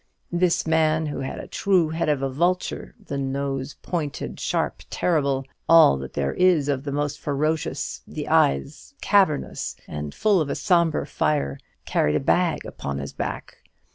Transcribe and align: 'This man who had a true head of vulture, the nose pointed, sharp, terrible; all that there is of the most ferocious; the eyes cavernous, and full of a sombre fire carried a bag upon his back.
'This 0.31 0.65
man 0.65 1.05
who 1.05 1.19
had 1.19 1.39
a 1.39 1.45
true 1.47 1.89
head 1.89 2.09
of 2.09 2.21
vulture, 2.33 2.95
the 3.05 3.19
nose 3.19 3.75
pointed, 3.83 4.39
sharp, 4.39 4.81
terrible; 4.89 5.45
all 5.69 5.95
that 5.95 6.13
there 6.13 6.33
is 6.33 6.67
of 6.67 6.83
the 6.85 6.91
most 6.91 7.19
ferocious; 7.19 8.01
the 8.07 8.27
eyes 8.27 8.95
cavernous, 8.99 9.75
and 9.87 10.15
full 10.15 10.41
of 10.41 10.49
a 10.49 10.55
sombre 10.55 11.05
fire 11.05 11.59
carried 11.85 12.15
a 12.15 12.19
bag 12.19 12.65
upon 12.65 12.97
his 12.97 13.13
back. 13.13 13.57